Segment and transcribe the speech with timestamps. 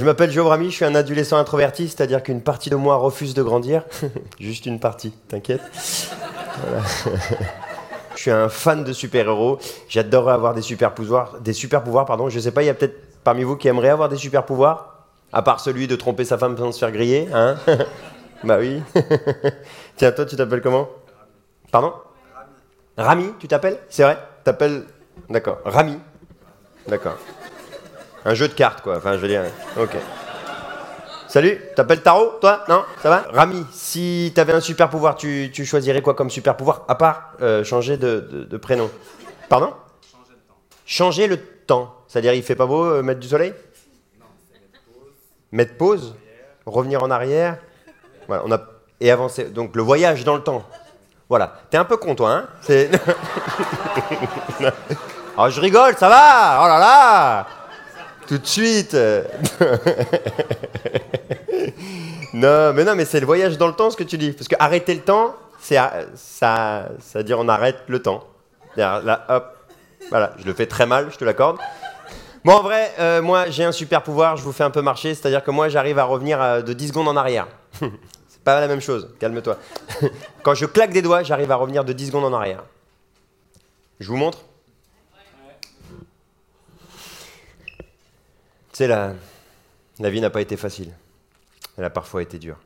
[0.00, 3.34] Je m'appelle Joe Brami, je suis un adolescent introverti, c'est-à-dire qu'une partie de moi refuse
[3.34, 3.84] de grandir.
[4.40, 5.60] Juste une partie, t'inquiète.
[8.16, 9.58] Je suis un fan de super-héros.
[9.90, 11.40] J'adorerais avoir des super-pouvoirs.
[11.40, 12.30] Des super-pouvoirs, pardon.
[12.30, 15.04] Je sais pas, il y a peut-être parmi vous qui aimeraient avoir des super-pouvoirs
[15.34, 17.56] À part celui de tromper sa femme sans se faire griller, hein
[18.42, 18.82] Bah oui.
[19.98, 20.88] Tiens, toi, tu t'appelles comment?
[21.70, 21.92] Pardon?
[22.96, 23.24] Rami.
[23.24, 23.76] Rami, tu t'appelles?
[23.90, 24.16] C'est vrai?
[24.44, 24.84] T'appelles?
[25.28, 25.58] D'accord.
[25.66, 25.98] Rami.
[26.88, 27.18] D'accord.
[28.24, 28.96] Un jeu de cartes, quoi.
[28.96, 29.44] Enfin, je veux dire.
[29.78, 29.96] Ok.
[31.30, 32.64] Salut, t'appelles Taro, toi?
[32.68, 33.24] Non Ça va?
[33.32, 37.34] Rami, si t'avais un super pouvoir, tu, tu, choisirais quoi comme super pouvoir À part
[37.40, 38.90] euh, changer de, de, prénom?
[39.48, 39.72] Pardon?
[40.02, 40.56] Changer le temps.
[40.84, 41.94] Changer le temps.
[42.08, 43.54] C'est-à-dire, il fait pas beau euh, mettre du soleil?
[44.18, 45.12] Non, c'est mettre pause.
[45.52, 46.16] Mettre pause?
[46.66, 47.58] Revenir en arrière?
[48.26, 48.60] Voilà, on a.
[48.98, 49.44] Et avancer.
[49.44, 50.64] Donc, le voyage dans le temps.
[51.28, 51.60] Voilà.
[51.70, 52.48] T'es un peu con, toi, hein?
[52.60, 52.90] C'est.
[55.38, 57.46] oh, je rigole, ça va Oh là là
[58.30, 58.94] tout de suite.
[62.32, 64.30] non, mais non, mais c'est le voyage dans le temps ce que tu dis.
[64.30, 65.76] Parce que arrêter le temps, c'est
[66.14, 68.22] ça, ça dire on arrête le temps.
[68.76, 69.56] Là, hop,
[70.10, 71.58] voilà, je le fais très mal, je te l'accorde.
[72.44, 75.16] Bon, en vrai, euh, moi, j'ai un super pouvoir, je vous fais un peu marcher,
[75.16, 77.48] c'est-à-dire que moi, j'arrive à revenir euh, de 10 secondes en arrière.
[77.80, 79.58] c'est pas la même chose, calme-toi.
[80.44, 82.62] Quand je claque des doigts, j'arrive à revenir de 10 secondes en arrière.
[83.98, 84.38] Je vous montre
[88.80, 89.14] sais, la,
[89.98, 90.92] la vie n'a pas été facile.
[91.76, 92.58] Elle a parfois été dure.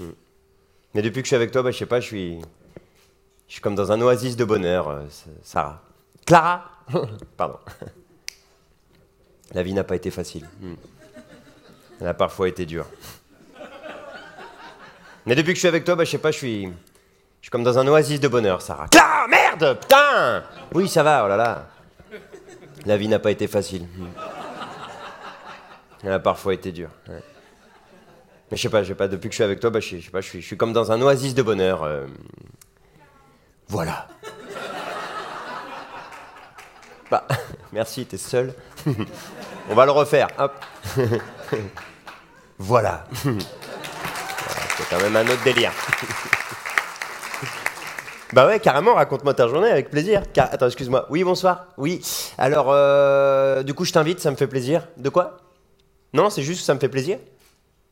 [0.00, 0.10] Hmm.
[0.94, 2.40] Mais depuis que je suis avec toi, bah, je sais pas, je suis,
[3.46, 5.04] je suis comme dans un oasis de bonheur, euh,
[5.42, 5.82] Sarah.
[6.26, 6.70] Clara
[7.36, 7.58] Pardon.
[9.52, 10.48] La vie n'a pas été facile.
[10.60, 10.74] Hmm.
[12.00, 12.86] Elle a parfois été dure.
[15.26, 16.70] Mais depuis que je suis avec toi, bah, je sais pas, je suis, je
[17.42, 18.88] suis comme dans un oasis de bonheur, Sarah.
[18.88, 20.42] Clara Merde Putain
[20.74, 21.68] Oui, ça va, oh là là.
[22.86, 23.82] La vie n'a pas été facile.
[23.82, 24.06] Hmm.
[26.02, 26.90] Elle a parfois été dure.
[27.08, 29.98] Mais je sais pas, pas, depuis que je suis avec toi, bah, je,
[30.40, 31.82] suis, comme dans un oasis de bonheur.
[31.84, 32.06] Euh.
[33.68, 34.08] Voilà.
[37.10, 37.26] bah,
[37.72, 38.54] merci, t'es seul.
[39.70, 40.28] On va le refaire,
[42.58, 43.04] voilà.
[43.12, 45.70] C'est quand même un autre délire.
[48.32, 50.22] Bah ouais, carrément, raconte-moi ta journée avec plaisir.
[50.36, 51.06] Attends, excuse-moi.
[51.10, 51.66] Oui, bonsoir.
[51.76, 52.00] Oui.
[52.38, 54.86] Alors, euh, du coup, je t'invite, ça me fait plaisir.
[54.96, 55.36] De quoi?
[56.12, 57.18] Non, c'est juste que ça me fait plaisir.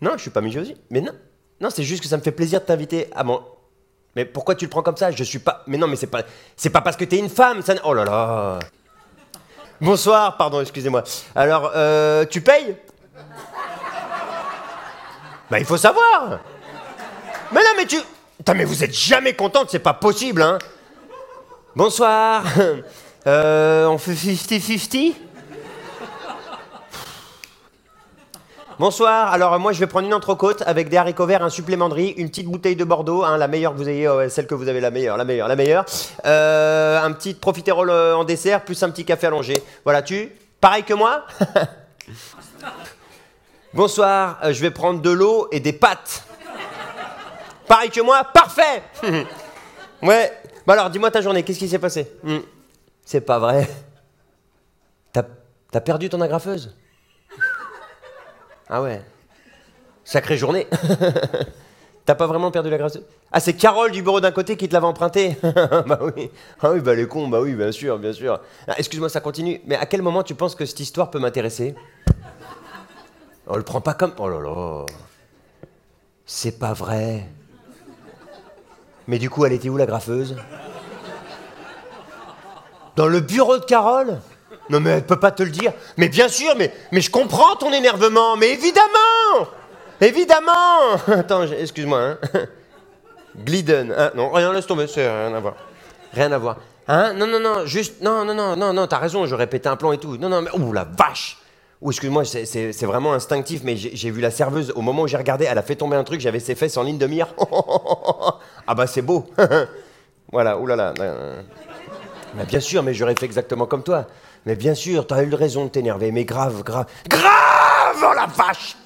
[0.00, 0.76] Non, je suis pas aussi.
[0.90, 1.12] Mais non.
[1.60, 3.42] Non, c'est juste que ça me fait plaisir de t'inviter à mon.
[4.16, 5.10] Mais pourquoi tu le prends comme ça?
[5.10, 5.62] Je suis pas.
[5.66, 6.22] Mais non, mais c'est pas.
[6.56, 7.62] C'est pas parce que t'es une femme.
[7.62, 7.74] Ça...
[7.84, 8.58] Oh là là.
[9.80, 11.04] Bonsoir, pardon, excusez-moi.
[11.34, 12.76] Alors, euh, tu payes?
[15.50, 16.40] Bah, il faut savoir.
[17.52, 17.96] Mais non, mais tu.
[18.36, 20.58] Putain, mais vous êtes jamais contente, c'est pas possible, hein.
[21.76, 22.44] Bonsoir.
[23.26, 25.14] Euh, on fait 50-50
[28.80, 31.94] Bonsoir, alors moi je vais prendre une entrecôte avec des haricots verts, un supplément de
[31.94, 34.68] riz, une petite bouteille de Bordeaux, hein, la meilleure que vous ayez, celle que vous
[34.68, 35.84] avez la meilleure, la meilleure, la meilleure.
[36.24, 39.62] Euh, un petit profiterole euh, en dessert, plus un petit café allongé.
[39.84, 40.32] Voilà, tu
[40.62, 41.26] Pareil que moi?
[43.74, 46.24] Bonsoir, euh, je vais prendre de l'eau et des pâtes.
[47.68, 48.82] Pareil que moi Parfait
[50.02, 50.32] Ouais.
[50.66, 52.10] Bon alors, dis-moi ta journée, qu'est-ce qui s'est passé?
[52.22, 52.38] Hmm.
[53.04, 53.68] C'est pas vrai.
[55.12, 56.74] T'as perdu ton agrafeuse?
[58.70, 59.02] Ah ouais.
[60.04, 60.66] Sacrée journée.
[62.06, 62.98] T'as pas vraiment perdu la grâce
[63.30, 66.30] Ah, c'est Carole du bureau d'un côté qui te l'avait emprunté Bah oui.
[66.62, 68.40] Ah oui, bah les cons, bah oui, bien sûr, bien sûr.
[68.66, 69.60] Ah, excuse-moi, ça continue.
[69.66, 71.74] Mais à quel moment tu penses que cette histoire peut m'intéresser?
[73.46, 74.12] On le prend pas comme.
[74.18, 74.86] Oh là là.
[76.24, 77.26] C'est pas vrai.
[79.08, 80.36] Mais du coup, elle était où la graffeuse?
[82.94, 84.20] Dans le bureau de Carole?
[84.70, 85.72] Non mais elle peut pas te le dire.
[85.96, 89.48] Mais bien sûr, mais, mais je comprends ton énervement, mais évidemment
[90.00, 92.00] Évidemment Attends, excuse-moi.
[92.00, 92.18] Hein.
[93.44, 93.94] Glidden.
[93.96, 95.54] Hein, non, rien, laisse tomber, c'est rien à voir.
[96.12, 96.56] Rien à voir.
[96.88, 97.12] Hein?
[97.12, 98.00] Non, non, non, juste...
[98.00, 100.16] Non, non, non, non, non, t'as raison, je répétais un plan et tout.
[100.16, 100.50] Non, non, mais...
[100.52, 101.36] Ouh, la vache
[101.80, 105.46] Ouh, excuse-moi, c'est vraiment instinctif, mais j'ai vu la serveuse, au moment où j'ai regardé,
[105.46, 107.28] elle a fait tomber un truc, j'avais ses fesses en ligne de mire.
[108.66, 109.26] ah bah c'est beau
[110.30, 110.92] Voilà, oulala.
[112.36, 112.44] Là.
[112.44, 114.06] bien sûr, mais j'aurais fait exactement comme toi.
[114.46, 116.86] Mais bien sûr, t'as eu raison de t'énerver, mais grave, grave.
[117.08, 118.76] Grave Oh la vache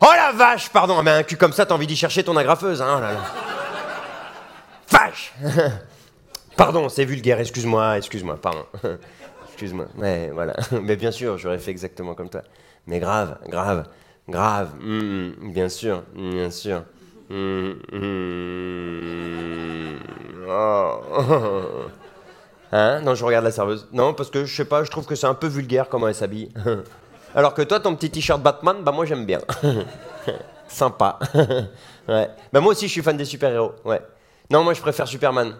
[0.00, 2.82] Oh la vache Pardon, mais un cul comme ça, t'as envie d'y chercher ton agrafeuse,
[2.82, 3.16] hein oh.
[4.90, 5.34] Vache
[6.56, 8.64] Pardon, c'est vulgaire, excuse-moi, excuse-moi, pardon.
[9.48, 10.54] excuse-moi, mais voilà.
[10.82, 12.42] Mais bien sûr, j'aurais fait exactement comme toi.
[12.86, 13.88] Mais grave, grave,
[14.28, 16.82] grave, mm, mm, bien sûr, bien sûr.
[17.28, 17.72] Mm,
[20.48, 21.90] oh.
[22.76, 23.00] Hein?
[23.00, 23.88] Non, je regarde la serveuse.
[23.92, 26.14] Non, parce que je sais pas, je trouve que c'est un peu vulgaire comment elle
[26.14, 26.52] s'habille.
[27.34, 29.40] Alors que toi, ton petit t-shirt Batman, bah moi j'aime bien.
[30.68, 31.18] Sympa.
[32.08, 32.28] ouais.
[32.52, 33.72] Bah moi aussi, je suis fan des super-héros.
[33.86, 34.02] Ouais.
[34.50, 35.56] Non, moi je préfère Superman.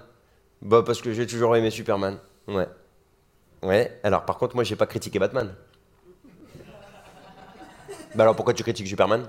[0.60, 2.18] Bah parce que j'ai toujours aimé Superman.
[2.48, 2.68] Ouais.
[3.62, 3.98] Ouais.
[4.02, 5.54] Alors par contre, moi j'ai pas critiqué Batman.
[8.14, 9.24] Bah alors pourquoi tu critiques Superman?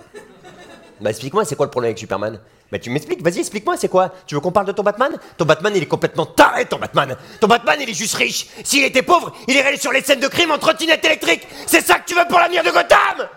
[0.99, 2.39] Bah explique-moi, c'est quoi le problème avec Superman?
[2.71, 4.11] Bah tu m'expliques, vas-y explique-moi, c'est quoi?
[4.25, 5.11] Tu veux qu'on parle de ton Batman?
[5.37, 7.15] Ton Batman il est complètement taré ton Batman.
[7.39, 8.47] Ton Batman il est juste riche.
[8.63, 11.47] S'il était pauvre, il irait sur les scènes de crime en trottinette électrique.
[11.67, 13.27] C'est ça que tu veux pour l'avenir de Gotham!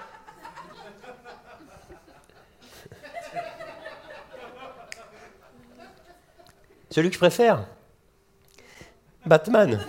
[6.91, 7.65] Celui que je préfère?
[9.25, 9.81] Batman.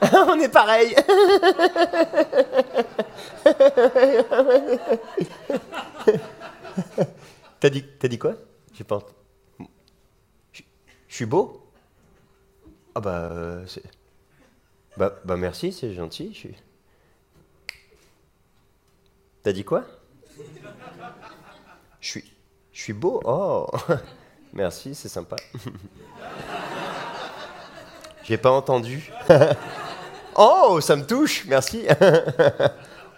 [0.12, 0.96] On est pareil.
[7.60, 8.34] T'as dit, t'as dit quoi?
[11.08, 11.66] Je suis beau?
[12.94, 13.64] Ah bah, euh,
[14.96, 16.54] bah, bah merci, c'est gentil.
[19.42, 19.84] T'as dit quoi?
[22.00, 22.32] Je suis,
[22.72, 23.20] je suis beau.
[23.24, 23.66] Oh,
[24.52, 25.36] merci, c'est sympa.
[28.24, 29.10] J'ai pas entendu.
[30.36, 31.86] oh, ça me touche, merci.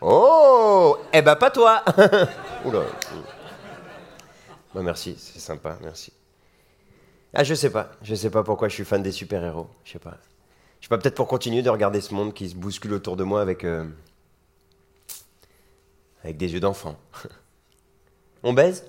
[0.01, 1.83] oh, eh ben pas toi.
[2.65, 2.83] Oula.
[4.75, 6.13] Bah merci, c'est sympa, merci.
[7.33, 9.99] Ah, je sais pas, je sais pas pourquoi je suis fan des super-héros, je sais
[9.99, 10.17] pas.
[10.81, 13.25] Je sais pas, peut-être pour continuer de regarder ce monde qui se bouscule autour de
[13.25, 13.65] moi avec.
[13.65, 13.87] euh,
[16.23, 16.99] avec des yeux d'enfant.
[18.43, 18.85] On baise?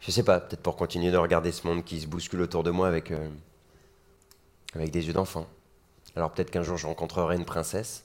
[0.00, 2.70] Je sais pas, peut-être pour continuer de regarder ce monde qui se bouscule autour de
[2.70, 3.10] moi avec.
[3.10, 3.28] euh,
[4.74, 5.46] avec des yeux d'enfant.
[6.16, 8.04] Alors peut-être qu'un jour je rencontrerai une princesse,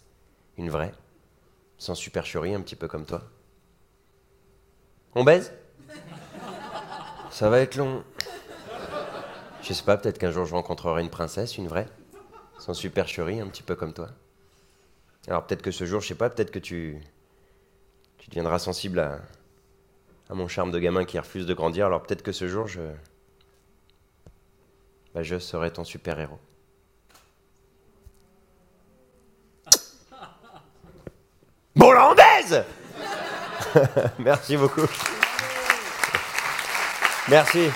[0.58, 0.94] une vraie,
[1.78, 3.24] sans supercherie, un petit peu comme toi.
[5.16, 5.54] On baise?
[7.32, 8.04] Ça va être long.
[9.62, 11.88] Je sais pas, peut-être qu'un jour je rencontrerai une princesse, une vraie,
[12.58, 14.10] sans supercherie, un petit peu comme toi.
[15.28, 17.02] Alors peut-être que ce jour, je sais pas, peut-être que tu.
[18.18, 19.20] tu deviendras sensible à.
[20.30, 21.86] à mon charme de gamin qui refuse de grandir.
[21.88, 22.82] Alors peut-être que ce jour, je.
[25.14, 26.40] bah, je serai ton super-héros.
[32.16, 32.64] Baise
[34.20, 34.88] Merci beaucoup.
[37.30, 37.70] Merci.